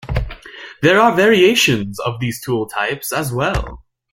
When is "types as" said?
2.65-3.31